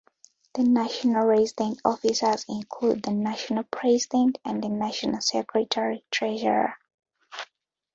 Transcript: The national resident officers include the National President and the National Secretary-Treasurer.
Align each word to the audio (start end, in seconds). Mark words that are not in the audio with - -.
The 0.55 0.63
national 0.63 1.27
resident 1.27 1.79
officers 1.85 2.45
include 2.49 3.03
the 3.03 3.11
National 3.11 3.63
President 3.65 4.39
and 4.43 4.63
the 4.63 4.69
National 4.69 5.21
Secretary-Treasurer. 5.21 6.73